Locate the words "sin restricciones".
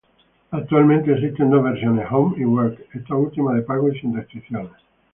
3.99-4.71